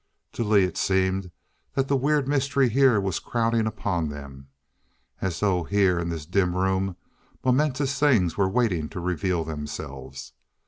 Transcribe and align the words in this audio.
To 0.31 0.43
Lee 0.43 0.63
it 0.63 0.77
seemed 0.77 1.29
that 1.75 1.87
the 1.87 1.95
weird 1.95 2.27
mystery 2.27 2.69
here 2.69 2.99
was 2.99 3.19
crowding 3.19 3.67
upon 3.67 4.09
them. 4.09 4.47
As 5.21 5.41
though, 5.41 5.61
here 5.63 5.99
in 5.99 6.09
this 6.09 6.25
dim 6.25 6.55
room, 6.55 6.95
momentous 7.45 7.99
things 7.99 8.35
were 8.35 8.49
waiting 8.49 8.89
to 8.89 8.99
reveal 8.99 9.43
themselves. 9.43 10.33